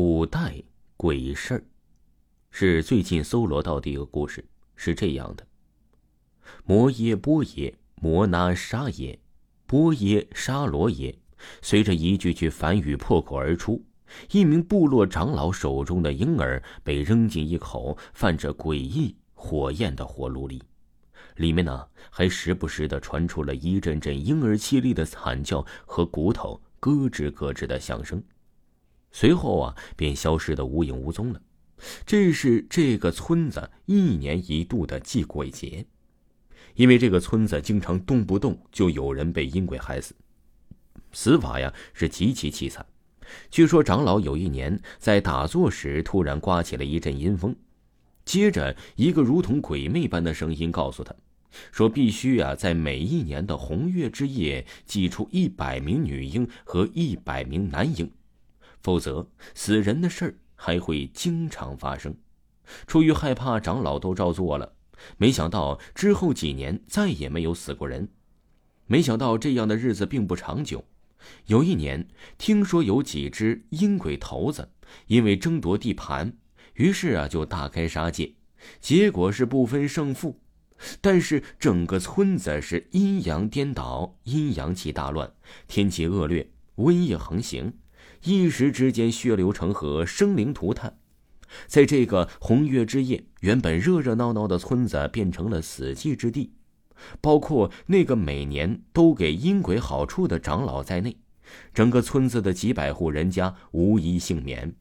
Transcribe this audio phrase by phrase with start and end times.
[0.00, 0.62] 古代
[0.96, 1.64] 鬼事儿，
[2.52, 4.44] 是最近搜罗到的一个故事，
[4.76, 5.44] 是这样的：
[6.64, 9.18] 摩耶波耶摩那沙耶
[9.66, 11.18] 波耶沙罗耶，
[11.60, 13.84] 随着一句句梵语破口而出，
[14.30, 20.62] 一名部落长老手中的婴儿被扔进一口泛着诡异火焰的火炉里，
[21.34, 28.22] 里面呢还时不时的传出了一阵阵婴儿凄厉的惨叫和骨头咯吱咯吱的响声。
[29.10, 31.40] 随后啊，便消失的无影无踪了。
[32.04, 35.86] 这是这个村子一年一度的祭鬼节，
[36.74, 40.14] 因为这个村子经常动不动就有人被阴鬼害死，
[41.12, 42.84] 死法呀是极其凄惨。
[43.50, 47.54] 据说长老有一年在打坐时，突然刮起了一阵阴风，
[48.24, 51.14] 接着一个如同鬼魅般的声音告诉他，
[51.70, 58.10] 说必须啊在每一年的红月之夜祭出一百名女婴和一百名男婴。
[58.82, 62.14] 否则，死人的事儿还会经常发生。
[62.86, 64.74] 出于害怕，长老都照做了。
[65.16, 68.08] 没想到之后几年再也没有死过人。
[68.86, 70.84] 没想到这样的日子并不长久。
[71.46, 74.68] 有一年，听说有几只阴鬼头子
[75.06, 76.32] 因为争夺地盘，
[76.74, 78.34] 于是啊就大开杀戒。
[78.80, 80.40] 结果是不分胜负，
[81.00, 85.32] 但是整个村子是阴阳颠倒，阴阳气大乱，
[85.66, 87.72] 天气恶劣，瘟疫横行。
[88.24, 90.98] 一时之间，血流成河，生灵涂炭。
[91.66, 96.52] 在这个红月之夜，原本热热闹闹的村子变成了死寂之地，
[97.20, 101.16] 包括那个每年都给阴鬼好处的长老在内，
[101.72, 104.74] 整个村子的几百户人家无一幸免。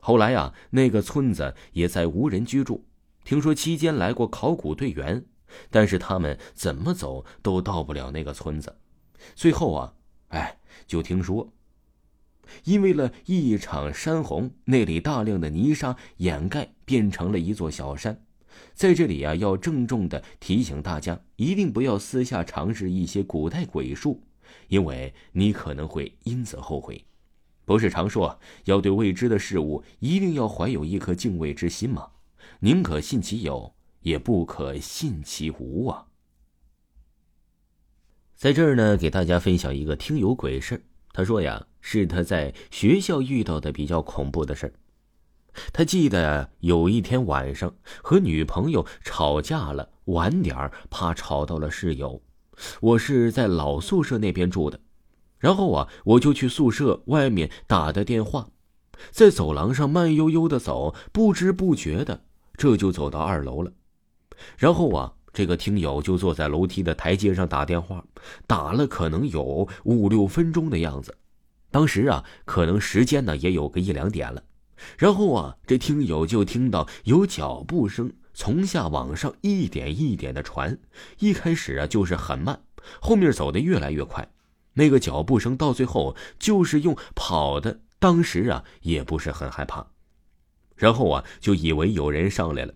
[0.00, 2.86] 后来啊，那个村子也再无人居住。
[3.24, 5.26] 听说期间来过考古队员，
[5.68, 8.74] 但是他们怎么走都到不了那个村子。
[9.34, 9.92] 最后啊，
[10.28, 11.52] 哎，就听说。
[12.68, 18.22] 因为了一场山洪，那里大量的泥沙掩盖，变成了一座小山。
[18.74, 24.22] 在这里啊，要郑重的提醒大家，一定不要私下尝试一些古代鬼术，
[24.68, 27.02] 因为你可能会因此后悔。
[27.64, 32.06] 不是常说要对未知的事物一定要怀有一颗敬畏之心吗？
[32.60, 36.04] 宁可信其有，也不可信其无啊！
[38.36, 41.64] 在这儿呢，给大家分享一个听友鬼事他说呀。
[41.80, 44.74] 是他在学校遇到的比较恐怖的事。
[45.72, 52.20] 他记得有一天晚上和女朋友吵架了，晚点怕吵到了室友。
[52.80, 54.80] 我是在老宿舍那边住的，
[55.38, 58.48] 然后啊，我就去宿舍外面打的电话，
[59.10, 62.24] 在走廊上慢悠悠的走，不知不觉的
[62.58, 63.72] 这就走到二楼了。
[64.58, 68.04] 然后啊，这个听友就坐在楼梯的台阶上打电话，
[68.48, 71.16] 打了可能有五六分钟的样子。
[71.70, 74.42] 当时啊，可能时间呢也有个一两点了，
[74.96, 80.76] 然后啊，这听友就听到有脚步声从下往上一点一点的传，
[81.20, 82.60] 一开始啊就是很慢，
[83.00, 84.28] 后面走的越来越快，
[84.72, 89.86] 那个脚步声到最后就是用跑的，当时啊也不是很害怕，
[90.74, 92.74] 然后啊就以为有人上来了，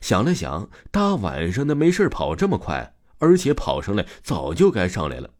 [0.00, 5.30] 想了想，大晚上的没事跑这么快，而且跑上来早就该上来了，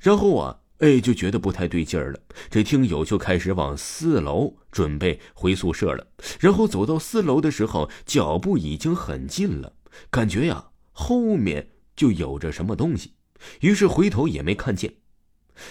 [0.00, 0.60] 然后啊。
[0.78, 2.18] 哎，就觉得不太对劲儿了。
[2.50, 6.04] 这听友就开始往四楼准备回宿舍了。
[6.40, 9.72] 然后走到四楼的时候，脚步已经很近了，
[10.10, 13.14] 感觉呀后面就有着什么东西。
[13.60, 14.92] 于是回头也没看见。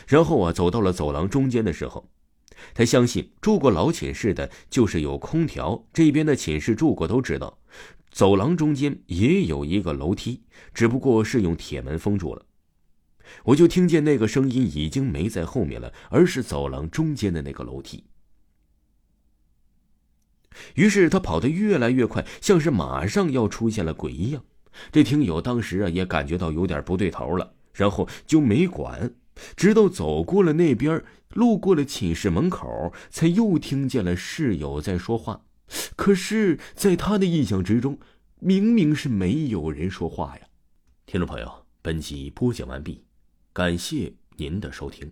[0.07, 2.09] 然后啊，走到了走廊中间的时候，
[2.73, 7.59] 他相信住过老寝室的，就是有空调，这边的寝室住过都知道，
[8.13, 12.45] 走廊中间也有一个楼梯，只不过是用铁门封住了。
[13.45, 18.05] 我就听见那个声音已经没在后面了，而是走廊中间的那个楼梯。
[20.75, 24.43] 于是他跑得越来越快，像是马上要出现了鬼一样。
[24.91, 29.15] 这听友当时啊也感觉到有点不对头了，然后就没管，
[29.55, 35.41] 直到走过了那边，路过了寝室门口，才又听见了室友在说话。
[35.95, 37.99] 可是，在他的印象之中，
[38.39, 40.47] 明明是没有人说话呀。
[41.05, 43.03] 听众朋友，本集播讲完毕。
[43.53, 45.11] 感谢您的收听。